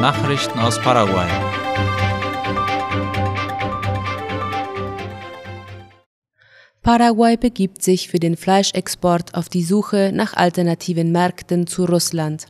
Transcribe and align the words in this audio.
Nachrichten 0.00 0.60
aus 0.60 0.80
Paraguay. 0.80 1.28
Paraguay 6.82 7.36
begibt 7.36 7.82
sich 7.82 8.08
für 8.08 8.20
den 8.20 8.36
Fleischexport 8.36 9.34
auf 9.34 9.48
die 9.48 9.64
Suche 9.64 10.12
nach 10.14 10.34
alternativen 10.34 11.10
Märkten 11.10 11.66
zu 11.66 11.84
Russland. 11.84 12.46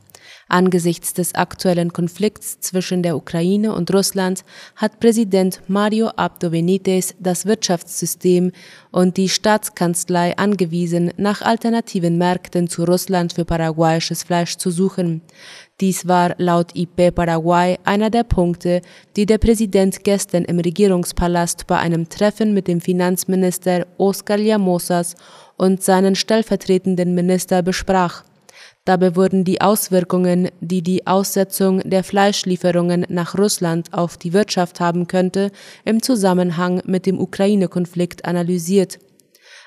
Angesichts 0.48 1.14
des 1.14 1.34
aktuellen 1.34 1.92
Konflikts 1.92 2.60
zwischen 2.60 3.02
der 3.02 3.16
Ukraine 3.16 3.74
und 3.74 3.92
Russland 3.92 4.44
hat 4.76 5.00
Präsident 5.00 5.60
Mario 5.68 6.08
Abdo 6.16 6.50
Benitez 6.50 7.14
das 7.18 7.46
Wirtschaftssystem 7.46 8.52
und 8.90 9.16
die 9.16 9.28
Staatskanzlei 9.28 10.36
angewiesen, 10.36 11.12
nach 11.16 11.42
alternativen 11.42 12.18
Märkten 12.18 12.68
zu 12.68 12.84
Russland 12.84 13.32
für 13.32 13.44
paraguayisches 13.44 14.22
Fleisch 14.22 14.56
zu 14.56 14.70
suchen. 14.70 15.22
Dies 15.80 16.08
war 16.08 16.34
laut 16.38 16.74
IP 16.74 17.14
Paraguay 17.14 17.78
einer 17.84 18.10
der 18.10 18.24
Punkte, 18.24 18.80
die 19.14 19.26
der 19.26 19.38
Präsident 19.38 20.02
gestern 20.02 20.44
im 20.44 20.58
Regierungspalast 20.58 21.68
bei 21.68 21.78
einem 21.78 22.08
Treffen 22.08 22.52
mit 22.52 22.66
dem 22.66 22.80
Finanzminister 22.80 23.86
Oscar 23.96 24.38
Llamosas 24.38 25.14
und 25.56 25.82
seinen 25.82 26.16
stellvertretenden 26.16 27.14
Minister 27.14 27.62
besprach. 27.62 28.24
Dabei 28.88 29.16
wurden 29.16 29.44
die 29.44 29.60
Auswirkungen, 29.60 30.48
die 30.62 30.80
die 30.80 31.06
Aussetzung 31.06 31.80
der 31.80 32.02
Fleischlieferungen 32.02 33.04
nach 33.10 33.36
Russland 33.36 33.92
auf 33.92 34.16
die 34.16 34.32
Wirtschaft 34.32 34.80
haben 34.80 35.06
könnte, 35.06 35.50
im 35.84 36.02
Zusammenhang 36.02 36.80
mit 36.86 37.04
dem 37.04 37.20
Ukraine-Konflikt 37.20 38.24
analysiert. 38.24 38.98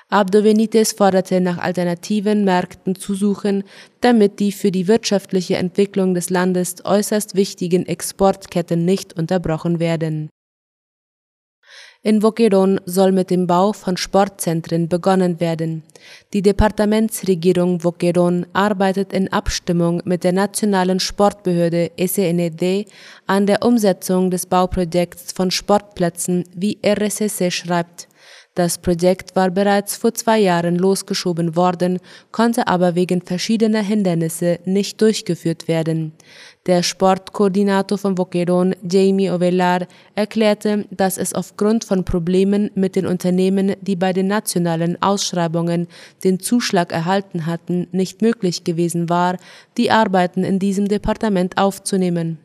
Abdo 0.08 0.42
Benitez 0.42 0.90
forderte 0.90 1.40
nach 1.40 1.58
alternativen 1.58 2.42
Märkten 2.42 2.96
zu 2.96 3.14
suchen, 3.14 3.62
damit 4.00 4.40
die 4.40 4.50
für 4.50 4.72
die 4.72 4.88
wirtschaftliche 4.88 5.56
Entwicklung 5.56 6.14
des 6.14 6.28
Landes 6.28 6.84
äußerst 6.84 7.36
wichtigen 7.36 7.86
Exportketten 7.86 8.84
nicht 8.84 9.16
unterbrochen 9.16 9.78
werden 9.78 10.30
in 12.04 12.20
Boquerón 12.20 12.80
soll 12.84 13.12
mit 13.12 13.30
dem 13.30 13.46
Bau 13.46 13.72
von 13.72 13.96
Sportzentren 13.96 14.88
begonnen 14.88 15.38
werden. 15.38 15.84
Die 16.32 16.42
Departementsregierung 16.42 17.78
Boquerón 17.78 18.44
arbeitet 18.52 19.12
in 19.12 19.32
Abstimmung 19.32 20.02
mit 20.04 20.24
der 20.24 20.32
nationalen 20.32 20.98
Sportbehörde 20.98 21.92
SNED 21.96 22.86
an 23.26 23.46
der 23.46 23.62
Umsetzung 23.62 24.30
des 24.32 24.46
Bauprojekts 24.46 25.32
von 25.32 25.52
Sportplätzen, 25.52 26.44
wie 26.54 26.78
RSS 26.84 27.54
schreibt. 27.54 28.08
Das 28.54 28.76
Projekt 28.76 29.34
war 29.34 29.50
bereits 29.50 29.96
vor 29.96 30.12
zwei 30.12 30.38
Jahren 30.38 30.76
losgeschoben 30.76 31.56
worden, 31.56 31.98
konnte 32.32 32.68
aber 32.68 32.94
wegen 32.94 33.22
verschiedener 33.22 33.80
Hindernisse 33.80 34.58
nicht 34.66 35.00
durchgeführt 35.00 35.68
werden. 35.68 36.12
Der 36.66 36.82
Sportkoordinator 36.82 37.96
von 37.96 38.14
Boquerón, 38.14 38.76
Jamie 38.86 39.30
Ovelar, 39.30 39.86
erklärte, 40.14 40.84
dass 40.90 41.16
es 41.16 41.32
aufgrund 41.32 41.84
von 41.84 42.04
Problemen 42.04 42.70
mit 42.74 42.94
den 42.94 43.06
Unternehmen, 43.06 43.74
die 43.80 43.96
bei 43.96 44.12
den 44.12 44.26
nationalen 44.26 45.00
Ausschreibungen 45.00 45.88
den 46.22 46.38
Zuschlag 46.38 46.92
erhalten 46.92 47.46
hatten, 47.46 47.88
nicht 47.90 48.20
möglich 48.20 48.64
gewesen 48.64 49.08
war, 49.08 49.38
die 49.78 49.90
Arbeiten 49.90 50.44
in 50.44 50.58
diesem 50.58 50.88
Departement 50.88 51.56
aufzunehmen. 51.56 52.38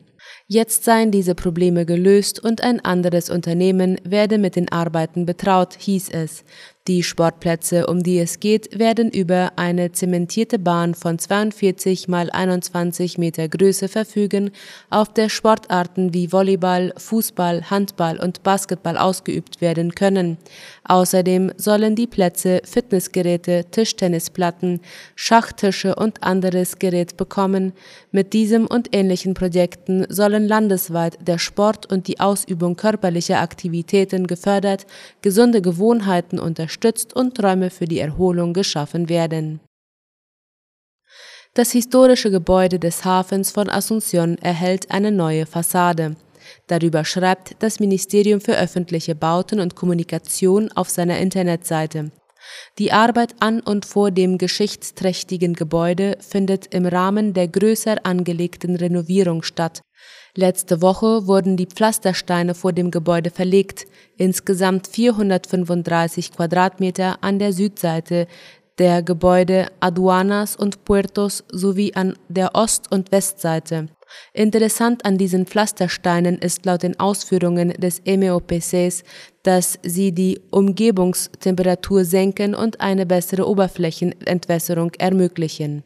Jetzt 0.50 0.84
seien 0.84 1.10
diese 1.10 1.34
Probleme 1.34 1.84
gelöst 1.84 2.42
und 2.42 2.62
ein 2.62 2.82
anderes 2.82 3.28
Unternehmen 3.28 4.00
werde 4.02 4.38
mit 4.38 4.56
den 4.56 4.72
Arbeiten 4.72 5.26
betraut, 5.26 5.74
hieß 5.78 6.08
es. 6.08 6.42
Die 6.88 7.02
Sportplätze, 7.02 7.86
um 7.86 8.02
die 8.02 8.18
es 8.18 8.40
geht, 8.40 8.78
werden 8.78 9.10
über 9.10 9.52
eine 9.56 9.92
zementierte 9.92 10.58
Bahn 10.58 10.94
von 10.94 11.18
42 11.18 12.08
mal 12.08 12.30
21 12.30 13.18
Meter 13.18 13.46
Größe 13.46 13.88
verfügen, 13.88 14.52
auf 14.88 15.12
der 15.12 15.28
Sportarten 15.28 16.14
wie 16.14 16.32
Volleyball, 16.32 16.94
Fußball, 16.96 17.68
Handball 17.68 18.18
und 18.18 18.42
Basketball 18.42 18.96
ausgeübt 18.96 19.60
werden 19.60 19.94
können. 19.94 20.38
Außerdem 20.84 21.52
sollen 21.58 21.94
die 21.94 22.06
Plätze 22.06 22.62
Fitnessgeräte, 22.64 23.66
Tischtennisplatten, 23.70 24.80
Schachtische 25.14 25.94
und 25.94 26.22
anderes 26.22 26.78
Gerät 26.78 27.18
bekommen. 27.18 27.74
Mit 28.12 28.32
diesem 28.32 28.66
und 28.66 28.96
ähnlichen 28.96 29.34
Projekten 29.34 30.06
sollen 30.08 30.48
landesweit 30.48 31.18
der 31.20 31.36
Sport 31.36 31.92
und 31.92 32.08
die 32.08 32.18
Ausübung 32.18 32.76
körperlicher 32.76 33.42
Aktivitäten 33.42 34.26
gefördert, 34.26 34.86
gesunde 35.20 35.60
Gewohnheiten 35.60 36.38
unterstützt 36.38 36.77
unterstützt 36.78 37.14
und 37.14 37.42
Räume 37.42 37.70
für 37.70 37.86
die 37.86 37.98
Erholung 37.98 38.52
geschaffen 38.52 39.08
werden. 39.08 39.60
Das 41.54 41.72
historische 41.72 42.30
Gebäude 42.30 42.78
des 42.78 43.04
Hafens 43.04 43.50
von 43.50 43.68
Asunción 43.68 44.38
erhält 44.40 44.90
eine 44.90 45.10
neue 45.10 45.46
Fassade. 45.46 46.14
Darüber 46.68 47.04
schreibt 47.04 47.56
das 47.60 47.80
Ministerium 47.80 48.40
für 48.40 48.56
öffentliche 48.56 49.14
Bauten 49.14 49.58
und 49.60 49.74
Kommunikation 49.74 50.70
auf 50.72 50.88
seiner 50.88 51.18
Internetseite. 51.18 52.12
Die 52.78 52.92
Arbeit 52.92 53.34
an 53.40 53.60
und 53.60 53.84
vor 53.84 54.10
dem 54.10 54.38
geschichtsträchtigen 54.38 55.54
Gebäude 55.54 56.18
findet 56.20 56.66
im 56.74 56.86
Rahmen 56.86 57.34
der 57.34 57.48
größer 57.48 58.04
angelegten 58.04 58.76
Renovierung 58.76 59.42
statt, 59.42 59.82
Letzte 60.34 60.82
Woche 60.82 61.26
wurden 61.26 61.56
die 61.56 61.66
Pflastersteine 61.66 62.54
vor 62.54 62.72
dem 62.72 62.92
Gebäude 62.92 63.30
verlegt, 63.30 63.86
insgesamt 64.16 64.86
435 64.86 66.32
Quadratmeter 66.32 67.24
an 67.24 67.40
der 67.40 67.52
Südseite 67.52 68.28
der 68.78 69.02
Gebäude 69.02 69.68
Aduanas 69.80 70.56
und 70.56 70.84
Puertos 70.84 71.44
sowie 71.50 71.92
an 71.94 72.16
der 72.28 72.54
Ost- 72.54 72.90
und 72.92 73.10
Westseite. 73.12 73.88
Interessant 74.32 75.04
an 75.04 75.18
diesen 75.18 75.46
Pflastersteinen 75.46 76.38
ist 76.38 76.64
laut 76.64 76.82
den 76.82 76.98
Ausführungen 76.98 77.70
des 77.70 78.02
MEOPCs, 78.04 79.02
dass 79.42 79.78
sie 79.82 80.12
die 80.12 80.40
Umgebungstemperatur 80.50 82.04
senken 82.04 82.54
und 82.54 82.80
eine 82.80 83.04
bessere 83.04 83.46
Oberflächenentwässerung 83.46 84.92
ermöglichen 84.98 85.82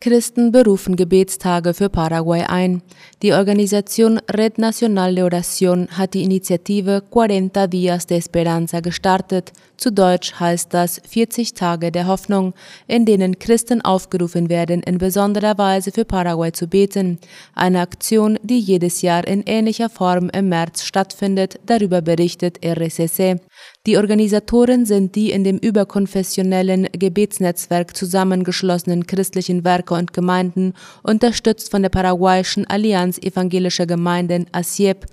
Christen 0.00 0.52
berufen 0.52 0.94
Gebetstage 0.94 1.74
für 1.74 1.88
Paraguay 1.88 2.44
ein. 2.44 2.82
Die 3.20 3.32
Organisation 3.32 4.20
Red 4.32 4.56
Nacional 4.56 5.12
de 5.12 5.24
Oración 5.24 5.88
hat 5.88 6.14
die 6.14 6.22
Initiative 6.22 7.02
40 7.12 7.68
Días 7.68 8.06
de 8.06 8.18
Esperanza 8.18 8.78
gestartet. 8.78 9.52
Zu 9.76 9.90
Deutsch 9.90 10.34
heißt 10.38 10.72
das 10.72 11.00
40 11.04 11.54
Tage 11.54 11.90
der 11.90 12.06
Hoffnung, 12.06 12.54
in 12.86 13.06
denen 13.06 13.40
Christen 13.40 13.80
aufgerufen 13.80 14.48
werden, 14.48 14.84
in 14.84 14.98
besonderer 14.98 15.58
Weise 15.58 15.90
für 15.90 16.04
Paraguay 16.04 16.52
zu 16.52 16.68
beten. 16.68 17.18
Eine 17.56 17.80
Aktion, 17.80 18.38
die 18.44 18.60
jedes 18.60 19.02
Jahr 19.02 19.26
in 19.26 19.42
ähnlicher 19.46 19.90
Form 19.90 20.30
im 20.30 20.48
März 20.48 20.84
stattfindet, 20.84 21.58
darüber 21.66 22.02
berichtet 22.02 22.64
RSS. 22.64 23.40
Die 23.88 23.96
Organisatoren 23.96 24.84
sind 24.84 25.14
die 25.14 25.30
in 25.30 25.44
dem 25.44 25.56
überkonfessionellen 25.56 26.88
Gebetsnetzwerk 26.92 27.96
zusammengeschlossenen 27.96 29.06
christlichen 29.06 29.64
Werke 29.64 29.94
und 29.94 30.12
Gemeinden, 30.12 30.74
unterstützt 31.02 31.70
von 31.70 31.80
der 31.80 31.88
paraguayischen 31.88 32.66
Allianz 32.66 33.16
evangelischer 33.16 33.86
Gemeinden 33.86 34.44
ASIEP, 34.52 35.06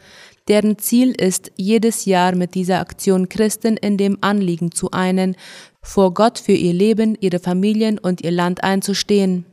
deren 0.49 0.77
Ziel 0.77 1.11
ist, 1.11 1.53
jedes 1.55 2.03
Jahr 2.03 2.35
mit 2.35 2.53
dieser 2.53 2.81
Aktion 2.81 3.29
Christen 3.29 3.77
in 3.77 3.95
dem 3.95 4.17
Anliegen 4.19 4.73
zu 4.73 4.91
einen, 4.91 5.37
vor 5.81 6.13
Gott 6.13 6.37
für 6.37 6.51
ihr 6.51 6.73
Leben, 6.73 7.17
ihre 7.21 7.39
Familien 7.39 7.97
und 7.97 8.25
ihr 8.25 8.31
Land 8.31 8.65
einzustehen. 8.65 9.45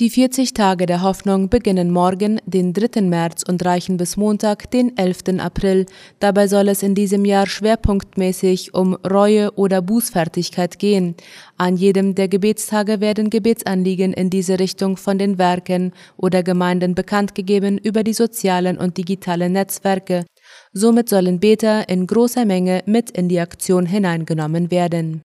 Die 0.00 0.10
40 0.10 0.54
Tage 0.54 0.86
der 0.86 1.02
Hoffnung 1.02 1.48
beginnen 1.48 1.92
morgen, 1.92 2.40
den 2.46 2.72
3. 2.72 3.00
März 3.02 3.44
und 3.48 3.64
reichen 3.64 3.96
bis 3.96 4.16
Montag, 4.16 4.68
den 4.72 4.98
11. 4.98 5.38
April. 5.38 5.86
Dabei 6.18 6.48
soll 6.48 6.66
es 6.66 6.82
in 6.82 6.96
diesem 6.96 7.24
Jahr 7.24 7.46
schwerpunktmäßig 7.46 8.74
um 8.74 8.94
Reue 8.94 9.52
oder 9.52 9.82
Bußfertigkeit 9.82 10.80
gehen. 10.80 11.14
An 11.58 11.76
jedem 11.76 12.16
der 12.16 12.26
Gebetstage 12.26 13.00
werden 13.00 13.30
Gebetsanliegen 13.30 14.12
in 14.12 14.30
diese 14.30 14.58
Richtung 14.58 14.96
von 14.96 15.16
den 15.16 15.38
Werken 15.38 15.92
oder 16.16 16.42
Gemeinden 16.42 16.96
bekannt 16.96 17.36
gegeben 17.36 17.78
über 17.78 18.02
die 18.02 18.14
sozialen 18.14 18.78
und 18.78 18.96
digitalen 18.96 19.52
Netzwerke. 19.52 20.24
Somit 20.72 21.08
sollen 21.08 21.38
Beter 21.38 21.88
in 21.88 22.08
großer 22.08 22.44
Menge 22.44 22.82
mit 22.86 23.12
in 23.12 23.28
die 23.28 23.38
Aktion 23.38 23.86
hineingenommen 23.86 24.72
werden. 24.72 25.22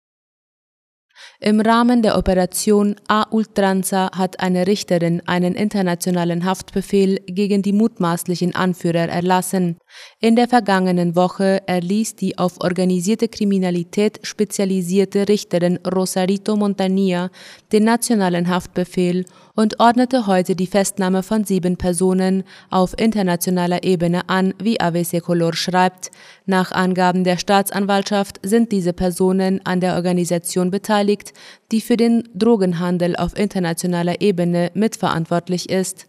Im 1.46 1.60
Rahmen 1.60 2.02
der 2.02 2.18
Operation 2.18 2.96
A 3.10 3.26
Ultranza 3.30 4.12
hat 4.16 4.40
eine 4.40 4.66
Richterin 4.66 5.22
einen 5.26 5.56
internationalen 5.56 6.46
Haftbefehl 6.46 7.20
gegen 7.26 7.62
die 7.62 7.74
mutmaßlichen 7.74 8.56
Anführer 8.56 9.10
erlassen. 9.10 9.76
In 10.22 10.38
der 10.38 10.48
vergangenen 10.48 11.18
Woche 11.18 11.62
erließ 11.68 12.16
die 12.16 12.38
auf 12.38 12.62
organisierte 12.62 13.28
Kriminalität 13.28 14.22
spezialisierte 14.24 15.28
Richterin 15.28 15.80
Rosarito 15.86 16.56
Montanilla 16.56 17.30
den 17.74 17.84
nationalen 17.84 18.48
Haftbefehl 18.48 19.26
und 19.54 19.82
ordnete 19.82 20.26
heute 20.28 20.56
die 20.56 20.66
Festnahme 20.66 21.24
von 21.24 21.44
sieben 21.44 21.76
Personen 21.76 22.44
auf 22.70 22.98
internationaler 22.98 23.84
Ebene 23.84 24.30
an, 24.30 24.54
wie 24.60 24.80
AVC 24.80 25.22
Color 25.22 25.54
schreibt. 25.54 26.10
Nach 26.46 26.72
Angaben 26.72 27.26
der 27.26 27.38
Staatsanwaltschaft 27.38 28.40
sind 28.44 28.72
diese 28.72 28.94
Personen 28.94 29.60
an 29.66 29.82
der 29.82 29.96
Organisation 29.96 30.72
beteiligt, 30.72 31.33
die 31.72 31.82
für 31.82 31.98
den 31.98 32.24
Drogenhandel 32.34 33.16
auf 33.16 33.38
internationaler 33.38 34.22
Ebene 34.22 34.72
mitverantwortlich 34.74 35.70
ist. 35.70 36.08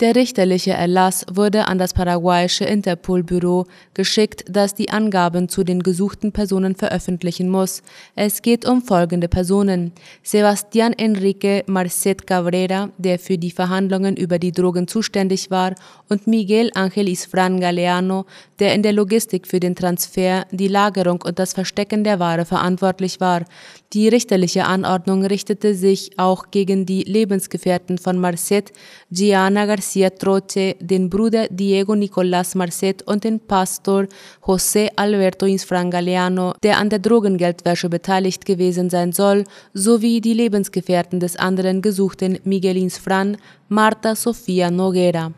Der 0.00 0.16
richterliche 0.16 0.70
Erlass 0.70 1.26
wurde 1.30 1.68
an 1.68 1.76
das 1.76 1.92
paraguayische 1.92 2.64
Interpol-Büro 2.64 3.66
geschickt, 3.92 4.44
das 4.48 4.74
die 4.74 4.88
Angaben 4.88 5.50
zu 5.50 5.62
den 5.62 5.82
gesuchten 5.82 6.32
Personen 6.32 6.74
veröffentlichen 6.74 7.50
muss. 7.50 7.82
Es 8.14 8.40
geht 8.40 8.66
um 8.66 8.80
folgende 8.80 9.28
Personen. 9.28 9.92
Sebastián 10.24 10.94
Enrique 10.96 11.64
Marcet 11.66 12.26
Cabrera, 12.26 12.88
der 12.96 13.18
für 13.18 13.36
die 13.36 13.50
Verhandlungen 13.50 14.16
über 14.16 14.38
die 14.38 14.52
Drogen 14.52 14.88
zuständig 14.88 15.50
war, 15.50 15.74
und 16.08 16.26
Miguel 16.26 16.70
Ángel 16.74 17.06
Isfran 17.06 17.60
Galeano, 17.60 18.24
der 18.58 18.74
in 18.74 18.82
der 18.82 18.94
Logistik 18.94 19.46
für 19.46 19.60
den 19.60 19.76
Transfer, 19.76 20.46
die 20.50 20.68
Lagerung 20.68 21.20
und 21.22 21.38
das 21.38 21.52
Verstecken 21.52 22.04
der 22.04 22.18
Ware 22.18 22.46
verantwortlich 22.46 23.20
war. 23.20 23.44
Die 23.92 24.08
richterliche 24.08 24.64
Anordnung 24.64 25.26
richtete 25.26 25.74
sich 25.74 26.18
auch 26.18 26.50
gegen 26.50 26.86
die 26.86 27.02
Lebensgefährten 27.02 27.98
von 27.98 28.18
Marcet, 28.18 28.72
Gianna 29.10 29.66
Garcia 29.66 29.89
Troche, 30.18 30.76
den 30.80 31.10
Bruder 31.10 31.48
Diego 31.50 31.92
Nicolás 31.94 32.56
Marcet 32.56 33.02
und 33.02 33.24
den 33.24 33.40
Pastor 33.40 34.06
José 34.42 34.90
Alberto 34.96 35.46
Insfrangaleano, 35.46 36.54
der 36.62 36.78
an 36.78 36.90
der 36.90 36.98
Drogengeldwäsche 36.98 37.88
beteiligt 37.88 38.44
gewesen 38.44 38.90
sein 38.90 39.12
soll, 39.12 39.44
sowie 39.74 40.20
die 40.20 40.34
Lebensgefährten 40.34 41.20
des 41.20 41.36
anderen 41.36 41.82
Gesuchten 41.82 42.38
Miguel 42.44 42.76
Insfran, 42.76 43.36
Marta 43.68 44.14
Sofia 44.14 44.70
Noguera. 44.70 45.32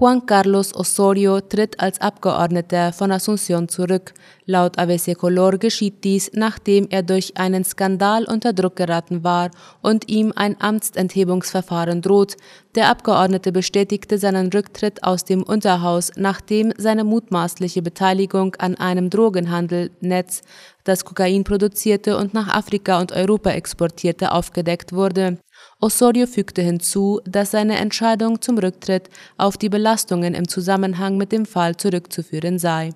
Juan 0.00 0.26
Carlos 0.26 0.76
Osorio 0.76 1.40
tritt 1.40 1.80
als 1.80 2.00
Abgeordneter 2.00 2.92
von 2.92 3.10
Asunción 3.10 3.66
zurück. 3.66 4.14
Laut 4.46 4.78
ABC 4.78 5.14
Color 5.16 5.58
geschieht 5.58 6.04
dies, 6.04 6.30
nachdem 6.34 6.86
er 6.88 7.02
durch 7.02 7.36
einen 7.36 7.64
Skandal 7.64 8.24
unter 8.26 8.52
Druck 8.52 8.76
geraten 8.76 9.24
war 9.24 9.50
und 9.82 10.08
ihm 10.08 10.32
ein 10.36 10.54
Amtsenthebungsverfahren 10.60 12.00
droht. 12.00 12.36
Der 12.76 12.90
Abgeordnete 12.90 13.50
bestätigte 13.50 14.18
seinen 14.18 14.52
Rücktritt 14.52 15.02
aus 15.02 15.24
dem 15.24 15.42
Unterhaus, 15.42 16.12
nachdem 16.14 16.72
seine 16.78 17.02
mutmaßliche 17.02 17.82
Beteiligung 17.82 18.54
an 18.60 18.76
einem 18.76 19.10
Drogenhandelnetz, 19.10 20.42
das 20.84 21.04
Kokain 21.04 21.42
produzierte 21.42 22.16
und 22.16 22.34
nach 22.34 22.46
Afrika 22.46 23.00
und 23.00 23.10
Europa 23.10 23.50
exportierte, 23.50 24.30
aufgedeckt 24.30 24.92
wurde. 24.92 25.38
Osorio 25.80 26.26
fügte 26.26 26.62
hinzu, 26.62 27.20
dass 27.24 27.52
seine 27.52 27.76
Entscheidung 27.76 28.40
zum 28.40 28.58
Rücktritt 28.58 29.10
auf 29.36 29.56
die 29.56 29.68
Belastungen 29.68 30.34
im 30.34 30.48
Zusammenhang 30.48 31.16
mit 31.16 31.30
dem 31.30 31.46
Fall 31.46 31.76
zurückzuführen 31.76 32.58
sei. 32.58 32.90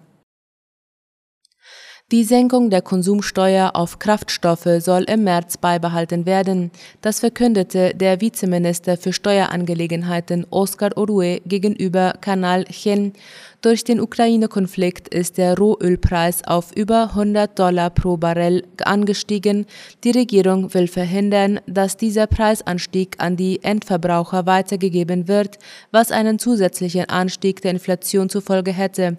Die 2.13 2.25
Senkung 2.25 2.69
der 2.69 2.83
Konsumsteuer 2.83 3.71
auf 3.75 3.99
Kraftstoffe 3.99 4.69
soll 4.81 5.05
im 5.05 5.25
März 5.25 5.57
beibehalten 5.57 6.27
werden. 6.27 6.71
Das 7.01 7.21
verkündete 7.21 7.95
der 7.95 8.21
Vizeminister 8.21 8.99
für 8.99 9.15
Steuerangelegenheiten 9.15 10.47
Oskar 10.51 10.95
Orue 10.99 11.41
gegenüber 11.47 12.13
Kanal 12.21 12.65
Chen 12.65 13.15
durch 13.63 13.85
den 13.85 14.01
Ukraine-Konflikt 14.01 15.15
ist 15.15 15.39
der 15.39 15.57
Rohölpreis 15.57 16.43
auf 16.43 16.73
über 16.75 17.11
100 17.11 17.57
Dollar 17.57 17.91
pro 17.91 18.17
Barrel 18.17 18.65
angestiegen. 18.85 19.67
Die 20.03 20.11
Regierung 20.11 20.75
will 20.75 20.89
verhindern, 20.89 21.61
dass 21.69 21.97
dieser 21.97 22.27
Preisanstieg 22.27 23.15
an 23.19 23.37
die 23.37 23.63
Endverbraucher 23.63 24.47
weitergegeben 24.47 25.29
wird, 25.29 25.61
was 25.93 26.11
einen 26.11 26.41
zusätzlichen 26.41 27.09
Anstieg 27.09 27.63
der 27.63 27.71
Inflation 27.71 28.29
zur 28.29 28.43
Folge 28.43 28.73
hätte. 28.73 29.17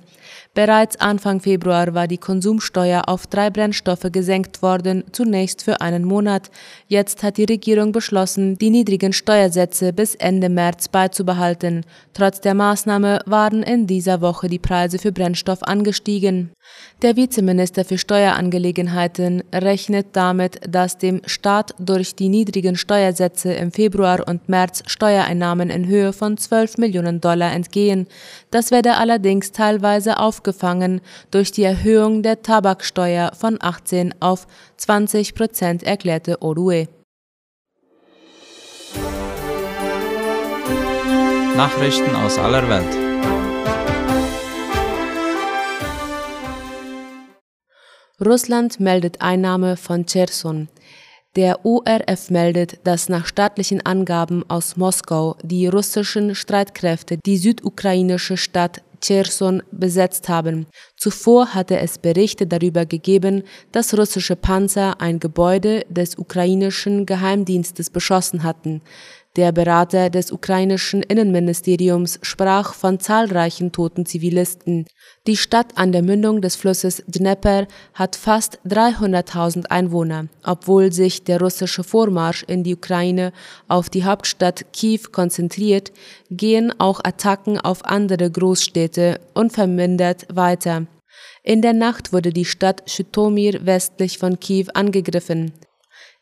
Bereits 0.53 0.99
Anfang 0.99 1.39
Februar 1.39 1.93
war 1.93 2.09
die 2.09 2.17
Konsumsteuer 2.17 3.03
auf 3.07 3.27
drei 3.27 3.49
Brennstoffe 3.49 4.11
gesenkt 4.11 4.61
worden, 4.61 5.05
zunächst 5.13 5.63
für 5.63 5.79
einen 5.79 6.03
Monat. 6.03 6.51
Jetzt 6.89 7.23
hat 7.23 7.37
die 7.37 7.45
Regierung 7.45 7.93
beschlossen, 7.93 8.57
die 8.57 8.71
niedrigen 8.71 9.13
Steuersätze 9.13 9.93
bis 9.93 10.15
Ende 10.15 10.49
März 10.49 10.89
beizubehalten. 10.89 11.85
Trotz 12.13 12.41
der 12.41 12.55
Maßnahme 12.55 13.21
waren 13.25 13.63
in 13.63 13.87
dieser 13.87 14.19
Woche 14.19 14.32
die 14.41 14.59
Preise 14.59 14.97
für 14.97 15.11
Brennstoff 15.11 15.63
angestiegen. 15.63 16.51
Der 17.01 17.15
Vizeminister 17.15 17.85
für 17.85 17.97
Steuerangelegenheiten 17.97 19.43
rechnet 19.53 20.07
damit, 20.13 20.59
dass 20.67 20.97
dem 20.97 21.21
Staat 21.25 21.75
durch 21.77 22.15
die 22.15 22.29
niedrigen 22.29 22.75
Steuersätze 22.75 23.53
im 23.53 23.71
Februar 23.71 24.27
und 24.27 24.49
März 24.49 24.83
Steuereinnahmen 24.87 25.69
in 25.69 25.87
Höhe 25.87 26.13
von 26.13 26.37
12 26.37 26.77
Millionen 26.77 27.21
Dollar 27.21 27.53
entgehen. 27.53 28.07
Das 28.51 28.71
werde 28.71 28.95
allerdings 28.95 29.51
teilweise 29.51 30.19
aufgefangen 30.19 31.01
durch 31.31 31.51
die 31.51 31.63
Erhöhung 31.63 32.23
der 32.23 32.41
Tabaksteuer 32.41 33.31
von 33.37 33.57
18 33.61 34.15
auf 34.19 34.47
20 34.77 35.35
Prozent, 35.35 35.83
erklärte 35.83 36.41
Orue. 36.41 36.87
Nachrichten 41.55 42.15
aus 42.15 42.39
aller 42.39 42.67
Welt. 42.67 43.12
Russland 48.25 48.79
meldet 48.79 49.21
Einnahme 49.21 49.75
von 49.75 50.05
Cherson. 50.05 50.69
Der 51.35 51.65
ORF 51.65 52.29
meldet, 52.29 52.85
dass 52.85 53.09
nach 53.09 53.25
staatlichen 53.25 53.85
Angaben 53.85 54.47
aus 54.49 54.77
Moskau 54.77 55.35
die 55.43 55.67
russischen 55.67 56.35
Streitkräfte 56.35 57.17
die 57.25 57.37
südukrainische 57.37 58.37
Stadt 58.37 58.83
Cherson 59.01 59.61
besetzt 59.71 60.29
haben. 60.29 60.67
Zuvor 60.95 61.53
hatte 61.53 61.79
es 61.79 61.97
Berichte 61.97 62.47
darüber 62.47 62.85
gegeben, 62.85 63.43
dass 63.71 63.97
russische 63.97 64.35
Panzer 64.35 65.01
ein 65.01 65.19
Gebäude 65.19 65.83
des 65.89 66.17
ukrainischen 66.17 67.05
Geheimdienstes 67.05 67.89
beschossen 67.89 68.43
hatten. 68.43 68.81
Der 69.35 69.51
Berater 69.51 70.11
des 70.11 70.31
ukrainischen 70.31 71.01
Innenministeriums 71.01 72.19
sprach 72.21 72.75
von 72.75 72.99
zahlreichen 72.99 73.71
toten 73.71 74.05
Zivilisten. 74.05 74.85
Die 75.25 75.37
Stadt 75.37 75.75
an 75.75 75.91
der 75.91 76.03
Mündung 76.03 76.39
des 76.39 76.55
Flusses 76.55 77.03
Dnepr 77.07 77.65
hat 77.95 78.15
fast 78.15 78.59
300.000 78.67 79.65
Einwohner. 79.71 80.27
Obwohl 80.43 80.93
sich 80.93 81.23
der 81.23 81.39
russische 81.41 81.83
Vormarsch 81.83 82.43
in 82.43 82.63
die 82.63 82.75
Ukraine 82.75 83.33
auf 83.67 83.89
die 83.89 84.05
Hauptstadt 84.05 84.71
Kiew 84.71 85.09
konzentriert, 85.11 85.91
gehen 86.29 86.71
auch 86.79 86.99
Attacken 87.03 87.59
auf 87.59 87.85
andere 87.85 88.29
Großstädte 88.29 89.19
unvermindert 89.33 90.27
weiter. 90.31 90.85
In 91.41 91.63
der 91.63 91.73
Nacht 91.73 92.13
wurde 92.13 92.31
die 92.31 92.45
Stadt 92.45 92.83
Schitomir 92.85 93.65
westlich 93.65 94.19
von 94.19 94.39
Kiew 94.39 94.67
angegriffen. 94.75 95.53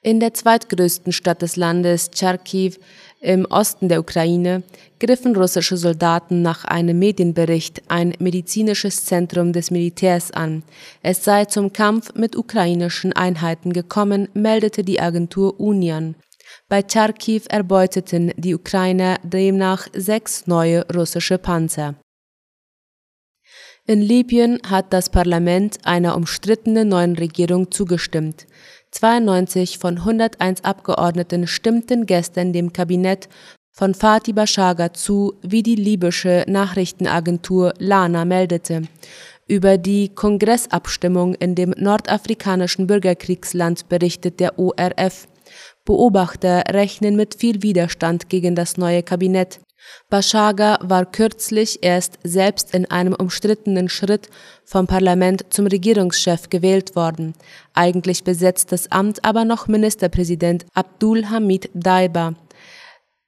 In 0.04 0.20
der 0.20 0.34
zweitgrößten 0.34 1.14
Stadt 1.14 1.44
des 1.44 1.58
Landes, 1.58 2.10
Charkiw, 2.16 2.74
im 3.20 3.46
Osten 3.46 3.88
der 3.88 4.00
Ukraine, 4.00 4.64
griffen 5.00 5.36
russische 5.36 5.78
Soldaten 5.78 6.42
nach 6.42 6.66
einem 6.66 6.98
Medienbericht 6.98 7.84
ein 7.88 8.16
medizinisches 8.18 9.06
Zentrum 9.06 9.54
des 9.54 9.70
Militärs 9.70 10.32
an. 10.32 10.64
Es 11.04 11.24
sei 11.24 11.46
zum 11.46 11.72
Kampf 11.72 12.16
mit 12.16 12.36
ukrainischen 12.36 13.14
Einheiten 13.14 13.74
gekommen, 13.74 14.28
meldete 14.34 14.84
die 14.84 15.00
Agentur 15.00 15.60
Union. 15.60 16.16
Bei 16.68 16.82
Charkiw 16.82 17.44
erbeuteten 17.50 18.34
die 18.38 18.56
Ukrainer 18.56 19.20
demnach 19.22 19.88
sechs 19.94 20.48
neue 20.48 20.84
russische 20.92 21.38
Panzer. 21.38 21.94
In 23.86 24.02
Libyen 24.02 24.60
hat 24.68 24.94
das 24.94 25.10
Parlament 25.10 25.78
einer 25.84 26.16
umstrittenen 26.16 26.88
neuen 26.88 27.16
Regierung 27.16 27.70
zugestimmt. 27.72 28.48
92 28.92 29.78
von 29.78 29.98
101 30.00 30.64
Abgeordneten 30.64 31.48
stimmten 31.48 32.06
gestern 32.06 32.54
dem 32.54 32.74
Kabinett 32.74 33.30
von 33.72 33.94
Fatih 33.94 34.34
Bashaga 34.34 34.94
zu, 34.94 35.34
wie 35.42 35.64
die 35.64 35.76
libysche 35.76 36.44
Nachrichtenagentur 36.48 37.74
Lana 37.80 38.26
meldete. 38.26 38.84
Über 39.48 39.78
die 39.78 40.10
Kongressabstimmung 40.10 41.36
in 41.36 41.56
dem 41.56 41.74
nordafrikanischen 41.78 42.88
Bürgerkriegsland 42.88 43.90
berichtet 43.90 44.40
der 44.40 44.60
ORF. 44.60 45.28
Beobachter 45.84 46.64
rechnen 46.70 47.16
mit 47.16 47.36
viel 47.36 47.64
Widerstand 47.64 48.30
gegen 48.30 48.56
das 48.56 48.78
neue 48.78 49.04
Kabinett. 49.04 49.60
Bashaga 50.10 50.78
war 50.82 51.06
kürzlich 51.06 51.80
erst 51.82 52.20
selbst 52.24 52.74
in 52.74 52.90
einem 52.90 53.14
umstrittenen 53.14 53.90
Schritt 53.90 54.30
vom 54.66 54.88
Parlament 54.88 55.46
zum 55.50 55.68
Regierungschef 55.68 56.50
gewählt 56.50 56.96
worden. 56.96 57.34
Eigentlich 57.74 58.24
besetzt 58.24 58.72
das 58.72 58.92
Amt 58.92 59.24
aber 59.24 59.46
noch 59.46 59.68
Ministerpräsident 59.68 60.66
Abdul 60.74 61.30
Hamid 61.30 61.70
Daiba. 61.74 62.36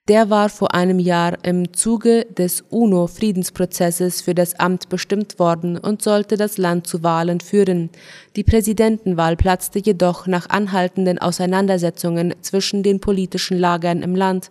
Der 0.06 0.28
war 0.28 0.50
vor 0.50 0.74
einem 0.74 0.98
Jahr 0.98 1.42
im 1.44 1.72
Zuge 1.72 2.26
des 2.26 2.62
UNO-Friedensprozesses 2.68 4.20
für 4.20 4.34
das 4.34 4.60
Amt 4.60 4.90
bestimmt 4.90 5.38
worden 5.38 5.78
und 5.78 6.02
sollte 6.02 6.36
das 6.36 6.58
Land 6.58 6.86
zu 6.86 7.02
Wahlen 7.02 7.40
führen. 7.40 7.88
Die 8.36 8.44
Präsidentenwahl 8.44 9.34
platzte 9.34 9.78
jedoch 9.78 10.26
nach 10.26 10.50
anhaltenden 10.50 11.18
Auseinandersetzungen 11.18 12.34
zwischen 12.42 12.82
den 12.82 13.00
politischen 13.00 13.56
Lagern 13.56 14.02
im 14.02 14.14
Land. 14.14 14.50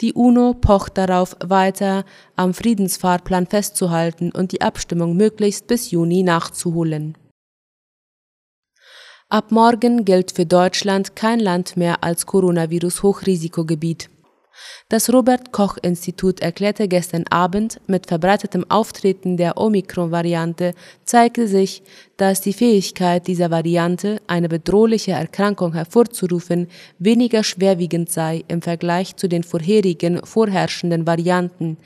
Die 0.00 0.14
UNO 0.14 0.54
pocht 0.54 0.98
darauf, 0.98 1.36
weiter 1.44 2.04
am 2.34 2.54
Friedensfahrplan 2.54 3.46
festzuhalten 3.46 4.32
und 4.32 4.52
die 4.52 4.62
Abstimmung 4.62 5.16
möglichst 5.16 5.66
bis 5.66 5.90
Juni 5.90 6.22
nachzuholen. 6.22 7.16
Ab 9.28 9.50
morgen 9.50 10.04
gilt 10.04 10.32
für 10.32 10.44
Deutschland 10.44 11.16
kein 11.16 11.40
Land 11.40 11.76
mehr 11.76 12.04
als 12.04 12.26
Coronavirus-Hochrisikogebiet. 12.26 14.10
Das 14.88 15.12
Robert 15.12 15.52
Koch 15.52 15.78
Institut 15.82 16.40
erklärte 16.40 16.88
gestern 16.88 17.24
Abend, 17.30 17.80
mit 17.86 18.06
verbreitetem 18.06 18.64
Auftreten 18.70 19.36
der 19.36 19.56
Omikron-Variante 19.56 20.74
zeige 21.04 21.48
sich, 21.48 21.82
dass 22.16 22.40
die 22.40 22.52
Fähigkeit 22.52 23.26
dieser 23.26 23.50
Variante, 23.50 24.20
eine 24.26 24.48
bedrohliche 24.48 25.12
Erkrankung 25.12 25.72
hervorzurufen, 25.72 26.68
weniger 26.98 27.42
schwerwiegend 27.42 28.10
sei 28.10 28.44
im 28.48 28.62
Vergleich 28.62 29.16
zu 29.16 29.28
den 29.28 29.42
vorherigen 29.42 30.24
vorherrschenden 30.24 31.06
Varianten. 31.06 31.78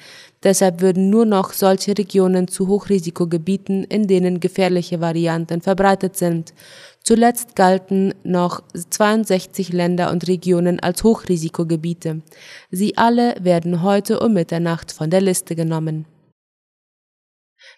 Deshalb 0.46 0.80
würden 0.80 1.10
nur 1.10 1.26
noch 1.26 1.52
solche 1.52 1.98
Regionen 1.98 2.46
zu 2.46 2.68
Hochrisikogebieten, 2.68 3.82
in 3.82 4.06
denen 4.06 4.38
gefährliche 4.38 5.00
Varianten 5.00 5.60
verbreitet 5.60 6.16
sind. 6.16 6.54
Zuletzt 7.02 7.56
galten 7.56 8.14
noch 8.22 8.62
62 8.90 9.72
Länder 9.72 10.12
und 10.12 10.28
Regionen 10.28 10.78
als 10.78 11.02
Hochrisikogebiete. 11.02 12.22
Sie 12.70 12.96
alle 12.96 13.34
werden 13.40 13.82
heute 13.82 14.20
um 14.20 14.34
Mitternacht 14.34 14.92
von 14.92 15.10
der 15.10 15.20
Liste 15.20 15.56
genommen. 15.56 16.04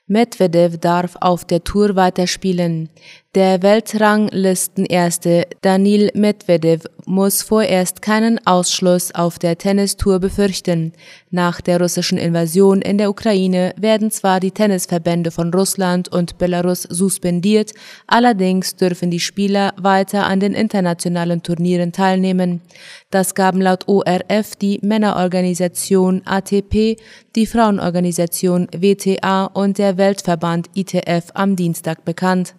Medvedev 0.07 0.77
darf 0.77 1.17
auf 1.23 1.47
der 1.47 1.65
Tour 1.65 1.97
weiterspielen. 1.97 2.91
Der 3.35 3.63
Weltranglistenerste 3.63 5.49
Danil 5.61 6.11
Medvedev 6.15 6.87
muss 7.05 7.43
vorerst 7.43 8.01
keinen 8.01 8.41
Ausschluss 8.47 9.15
auf 9.15 9.39
der 9.39 9.59
Tennistour 9.59 10.19
befürchten. 10.19 10.95
Nach 11.31 11.61
der 11.61 11.79
russischen 11.79 12.17
Invasion 12.17 12.81
in 12.81 12.97
der 12.97 13.11
Ukraine 13.11 13.75
werden 13.77 14.11
zwar 14.11 14.41
die 14.41 14.51
Tennisverbände 14.51 15.31
von 15.31 15.53
Russland 15.53 16.09
und 16.09 16.39
Belarus 16.39 16.85
suspendiert, 16.85 17.73
allerdings 18.07 18.77
dürfen 18.77 19.11
die 19.11 19.21
Spieler 19.21 19.75
weiter 19.77 20.27
an 20.27 20.41
den 20.41 20.55
internationalen 20.55 21.43
Turnieren 21.43 21.93
teilnehmen. 21.93 22.63
Das 23.11 23.35
gaben 23.35 23.61
laut 23.61 23.87
ORF 23.89 24.57
die 24.57 24.81
Männerorganisation 24.83 26.23
ATP, 26.25 26.97
die 27.37 27.47
Frauenorganisation 27.47 28.69
WTA 28.75 29.45
und 29.45 29.77
der 29.77 29.99
Weltverband 29.99 30.71
ITF 30.75 31.27
am 31.35 31.57
Dienstag 31.57 32.07
bekannt. 32.07 32.55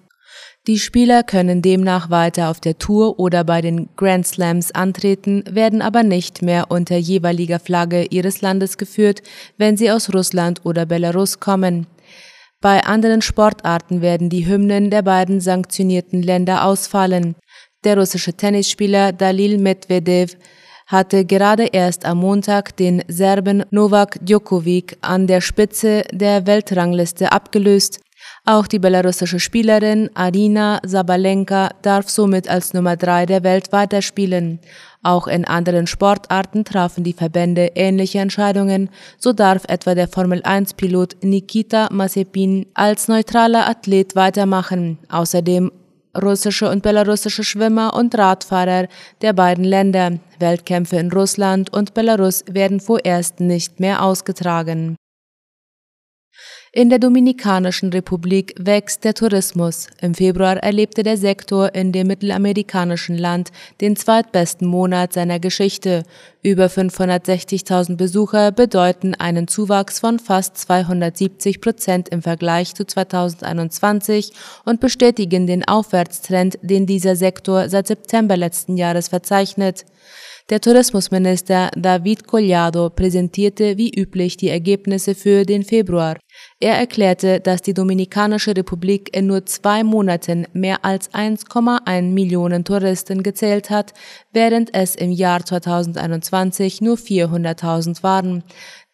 Die 0.69 0.77
Spieler 0.77 1.23
können 1.23 1.63
demnach 1.63 2.11
weiter 2.11 2.51
auf 2.51 2.59
der 2.59 2.77
Tour 2.77 3.19
oder 3.19 3.43
bei 3.43 3.59
den 3.59 3.89
Grand 3.95 4.27
Slams 4.27 4.71
antreten, 4.71 5.43
werden 5.49 5.81
aber 5.81 6.03
nicht 6.03 6.43
mehr 6.43 6.69
unter 6.69 6.95
jeweiliger 6.95 7.59
Flagge 7.59 8.03
ihres 8.03 8.41
Landes 8.41 8.77
geführt, 8.77 9.23
wenn 9.57 9.77
sie 9.77 9.89
aus 9.89 10.13
Russland 10.13 10.61
oder 10.65 10.85
Belarus 10.85 11.39
kommen. 11.39 11.87
Bei 12.61 12.83
anderen 12.83 13.23
Sportarten 13.23 14.03
werden 14.03 14.29
die 14.29 14.45
Hymnen 14.45 14.91
der 14.91 15.01
beiden 15.01 15.41
sanktionierten 15.41 16.21
Länder 16.21 16.63
ausfallen. 16.63 17.33
Der 17.83 17.97
russische 17.97 18.33
Tennisspieler 18.33 19.11
Dalil 19.11 19.57
Medvedev 19.57 20.37
hatte 20.85 21.25
gerade 21.25 21.65
erst 21.65 22.05
am 22.05 22.19
Montag 22.19 22.77
den 22.77 23.01
Serben 23.07 23.63
Novak 23.71 24.23
Djokovic 24.23 24.97
an 25.01 25.25
der 25.25 25.41
Spitze 25.41 26.03
der 26.11 26.45
Weltrangliste 26.45 27.31
abgelöst. 27.31 28.01
Auch 28.49 28.65
die 28.65 28.79
belarussische 28.79 29.39
Spielerin 29.39 30.09
Arina 30.15 30.79
Sabalenka 30.83 31.69
darf 31.83 32.09
somit 32.09 32.49
als 32.49 32.73
Nummer 32.73 32.97
drei 32.97 33.27
der 33.27 33.43
Welt 33.43 33.71
weiterspielen. 33.71 34.59
Auch 35.03 35.27
in 35.27 35.45
anderen 35.45 35.85
Sportarten 35.85 36.65
trafen 36.65 37.03
die 37.03 37.13
Verbände 37.13 37.73
ähnliche 37.75 38.17
Entscheidungen. 38.17 38.89
So 39.19 39.33
darf 39.33 39.65
etwa 39.67 39.93
der 39.93 40.07
Formel-1-Pilot 40.07 41.17
Nikita 41.21 41.89
Mazepin 41.91 42.65
als 42.73 43.07
neutraler 43.07 43.69
Athlet 43.69 44.15
weitermachen. 44.15 44.97
Außerdem 45.09 45.71
russische 46.19 46.71
und 46.71 46.81
belarussische 46.81 47.43
Schwimmer 47.43 47.93
und 47.93 48.17
Radfahrer 48.17 48.87
der 49.21 49.33
beiden 49.33 49.63
Länder. 49.63 50.13
Weltkämpfe 50.39 50.95
in 50.95 51.11
Russland 51.11 51.71
und 51.71 51.93
Belarus 51.93 52.43
werden 52.49 52.79
vorerst 52.79 53.41
nicht 53.41 53.79
mehr 53.79 54.01
ausgetragen. 54.03 54.95
In 56.71 56.91
der 56.91 56.99
Dominikanischen 56.99 57.89
Republik 57.89 58.53
wächst 58.59 59.03
der 59.03 59.15
Tourismus. 59.15 59.87
Im 60.01 60.13
Februar 60.13 60.57
erlebte 60.57 61.01
der 61.01 61.17
Sektor 61.17 61.73
in 61.73 61.91
dem 61.91 62.05
mittelamerikanischen 62.05 63.17
Land 63.17 63.49
den 63.81 63.95
zweitbesten 63.95 64.67
Monat 64.67 65.13
seiner 65.13 65.39
Geschichte. 65.39 66.03
Über 66.43 66.67
560.000 66.67 67.97
Besucher 67.97 68.51
bedeuten 68.51 69.15
einen 69.15 69.47
Zuwachs 69.47 69.99
von 69.99 70.19
fast 70.19 70.59
270 70.59 71.59
Prozent 71.59 72.09
im 72.09 72.21
Vergleich 72.21 72.75
zu 72.75 72.85
2021 72.85 74.31
und 74.63 74.79
bestätigen 74.79 75.47
den 75.47 75.67
Aufwärtstrend, 75.67 76.59
den 76.61 76.85
dieser 76.85 77.15
Sektor 77.15 77.67
seit 77.69 77.87
September 77.87 78.37
letzten 78.37 78.77
Jahres 78.77 79.07
verzeichnet. 79.07 79.85
Der 80.49 80.61
Tourismusminister 80.61 81.69
David 81.75 82.25
Collado 82.25 82.89
präsentierte 82.89 83.77
wie 83.77 83.91
üblich 83.91 84.35
die 84.35 84.49
Ergebnisse 84.49 85.13
für 85.13 85.45
den 85.45 85.63
Februar. 85.63 86.17
Er 86.59 86.77
erklärte, 86.77 87.39
dass 87.39 87.61
die 87.61 87.73
Dominikanische 87.73 88.55
Republik 88.55 89.15
in 89.15 89.27
nur 89.27 89.45
zwei 89.45 89.83
Monaten 89.83 90.45
mehr 90.53 90.83
als 90.83 91.09
1,1 91.13 92.01
Millionen 92.01 92.65
Touristen 92.65 93.23
gezählt 93.23 93.69
hat, 93.69 93.93
während 94.33 94.73
es 94.73 94.95
im 94.95 95.11
Jahr 95.11 95.45
2021 95.45 96.81
nur 96.81 96.97
400.000 96.97 98.03
waren. 98.03 98.43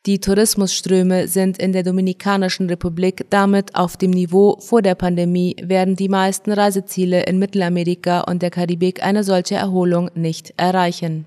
Die 0.06 0.20
Tourismusströme 0.20 1.28
sind 1.28 1.58
in 1.58 1.74
der 1.74 1.82
Dominikanischen 1.82 2.70
Republik 2.70 3.26
damit 3.32 3.74
auf 3.74 3.98
dem 3.98 4.12
Niveau 4.12 4.58
vor 4.60 4.84
der 4.84 4.94
Pandemie, 4.94 5.56
während 5.64 6.00
die 6.00 6.10
meisten 6.10 6.52
Reiseziele 6.52 7.24
in 7.24 7.40
Mittelamerika 7.40 8.22
und 8.22 8.44
der 8.44 8.52
Karibik 8.52 9.04
eine 9.04 9.24
solche 9.24 9.56
Erholung 9.56 10.12
nicht 10.14 10.54
erreichen. 10.58 11.26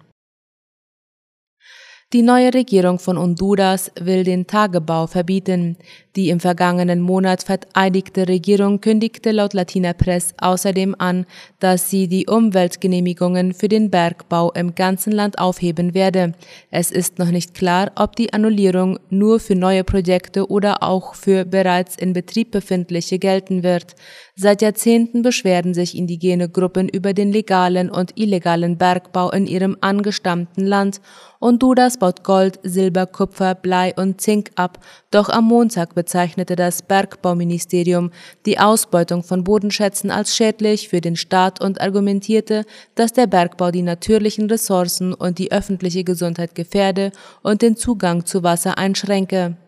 Die 2.15 2.23
neue 2.23 2.55
Regierung 2.55 2.99
von 2.99 3.19
Honduras 3.19 3.93
will 4.01 4.25
den 4.25 4.47
Tagebau 4.47 5.07
verbieten. 5.07 5.77
Die 6.19 6.31
im 6.31 6.41
vergangenen 6.41 7.01
Monat 7.01 7.45
vereidigte 7.45 8.27
Regierung 8.27 8.81
kündigte 8.81 9.31
laut 9.31 9.55
Latina 9.55 9.93
Press 9.93 10.35
außerdem 10.39 10.97
an, 10.99 11.27
dass 11.61 11.91
sie 11.91 12.09
die 12.09 12.27
Umweltgenehmigungen 12.27 13.55
für 13.55 13.69
den 13.69 13.89
Bergbau 13.89 14.51
im 14.51 14.75
ganzen 14.75 15.13
Land 15.13 15.39
aufheben 15.39 15.95
werde. 15.95 16.33
Es 16.73 16.91
ist 16.91 17.21
noch 17.21 17.31
nicht 17.31 17.55
klar, 17.55 17.93
ob 17.95 18.17
die 18.17 18.33
Annullierung 18.33 18.99
nur 19.11 19.39
für 19.39 19.55
neue 19.55 19.85
Projekte 19.85 20.51
oder 20.51 20.83
auch 20.83 21.15
für 21.15 21.45
bereits 21.45 21.95
in 21.95 22.15
Betrieb 22.15 22.51
befindliche 22.51 23.21
gelten 23.21 23.63
wird. 23.63 23.95
Seit 24.35 24.61
Jahrzehnten 24.61 25.23
beschwerden 25.23 25.73
sich 25.73 25.97
indigene 25.97 26.49
Gruppen 26.49 26.89
über 26.89 27.13
den 27.13 27.31
legalen 27.31 27.91
und 27.91 28.19
illegalen 28.19 28.77
Bergbau 28.77 29.31
in 29.31 29.47
ihrem 29.47 29.77
angestammten 29.81 30.67
Land. 30.67 31.01
Honduras 31.41 31.99
baut 31.99 32.25
Gold, 32.25 32.59
Silber, 32.65 33.07
Kupfer, 33.07 33.55
Blei 33.55 33.95
und 33.97 34.21
Zink 34.21 34.51
ab, 34.57 34.79
doch 35.13 35.29
am 35.29 35.45
Montag 35.45 35.95
bezeichnete 36.09 36.57
das 36.57 36.81
Bergbauministerium 36.81 38.13
die 38.47 38.59
Ausbeutung 38.59 39.23
von 39.23 39.45
Bodenschätzen 39.45 40.11
als 40.11 40.35
schädlich 40.35 40.89
für 40.89 41.03
den 41.03 41.17
Staat 41.17 41.63
und 41.63 41.83
argumentierte, 41.83 42.65
dass 42.95 43.13
der 43.13 43.27
Bergbau 43.27 43.71
die 43.71 43.83
natürlichen 43.83 44.49
Ressourcen 44.49 45.13
und 45.13 45.39
die 45.39 45.53
öffentliche 45.53 46.05
Gesundheit 46.05 46.55
gefährde 46.55 47.13
und 47.43 47.61
den 47.61 47.77
Zugang 47.77 48.25
zu 48.25 48.43
Wasser 48.43 48.79
einschränke. 48.79 49.59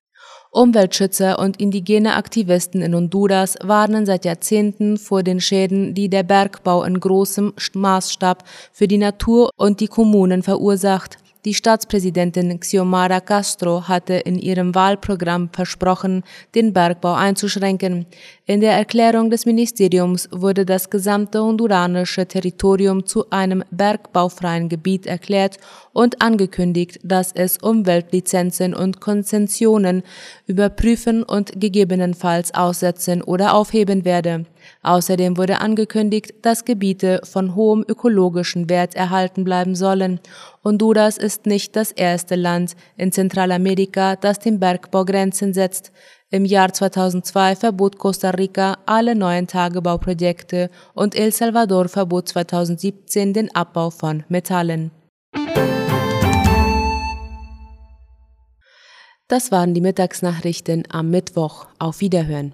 Umweltschützer 0.51 1.39
und 1.39 1.61
indigene 1.61 2.15
Aktivisten 2.15 2.81
in 2.81 2.95
Honduras 2.95 3.59
warnen 3.63 4.07
seit 4.07 4.25
Jahrzehnten 4.25 4.97
vor 4.97 5.23
den 5.23 5.41
Schäden, 5.41 5.95
die 5.95 6.09
der 6.09 6.23
Bergbau 6.23 6.85
in 6.85 6.99
großem 6.99 7.53
Maßstab 7.75 8.45
für 8.73 8.89
die 8.89 8.99
Natur 8.99 9.51
und 9.57 9.81
die 9.81 9.89
Kommunen 9.89 10.43
verursacht. 10.43 11.19
Die 11.47 11.55
Staatspräsidentin 11.55 12.61
Xiomara 12.61 13.21
Castro 13.21 13.89
hatte 13.89 14.13
in 14.13 14.39
ihrem 14.39 14.75
Wahlprogramm 14.75 15.49
versprochen, 15.51 16.23
den 16.55 16.75
Bergbau 16.75 17.15
einzuschränken. 17.15 18.05
In 18.45 18.61
der 18.61 18.73
Erklärung 18.73 19.31
des 19.31 19.47
Ministeriums 19.47 20.29
wurde 20.33 20.67
das 20.67 20.91
gesamte 20.91 21.43
honduranische 21.43 22.27
Territorium 22.27 23.07
zu 23.07 23.31
einem 23.31 23.65
bergbaufreien 23.71 24.69
Gebiet 24.69 25.07
erklärt 25.07 25.57
und 25.95 26.21
angekündigt, 26.21 27.01
dass 27.03 27.33
es 27.33 27.57
Umweltlizenzen 27.57 28.75
und 28.75 29.01
Konzessionen 29.01 30.03
überprüfen 30.47 31.23
und 31.23 31.59
gegebenenfalls 31.59 32.53
aussetzen 32.53 33.23
oder 33.23 33.55
aufheben 33.55 34.05
werde. 34.05 34.45
Außerdem 34.83 35.37
wurde 35.37 35.61
angekündigt, 35.61 36.35
dass 36.43 36.65
Gebiete 36.65 37.21
von 37.25 37.55
hohem 37.55 37.85
ökologischen 37.87 38.69
Wert 38.69 38.95
erhalten 38.95 39.45
bleiben 39.45 39.75
sollen. 39.75 40.21
Honduras 40.63 41.17
ist 41.17 41.47
nicht 41.47 41.75
das 41.75 41.91
erste 41.91 42.37
Land 42.37 42.77
in 42.99 43.13
Zentralamerika, 43.13 44.17
das 44.17 44.41
dem 44.41 44.61
Bergbau 44.61 45.07
Grenzen 45.07 45.55
setzt. 45.55 45.91
Im 46.29 46.45
Jahr 46.45 46.71
2002 46.73 47.57
verbot 47.57 47.97
Costa 47.97 48.31
Rica 48.31 48.77
alle 48.85 49.15
neuen 49.15 49.47
Tagebauprojekte 49.47 50.69
und 50.93 51.15
El 51.15 51.33
Salvador 51.33 51.89
verbot 51.89 52.29
2017 52.29 53.33
den 53.33 53.55
Abbau 53.55 53.89
von 53.89 54.25
Metallen. 54.29 54.91
Das 59.29 59.51
waren 59.51 59.73
die 59.73 59.81
Mittagsnachrichten 59.81 60.83
am 60.91 61.09
Mittwoch. 61.09 61.69
Auf 61.79 62.01
Wiederhören. 62.01 62.53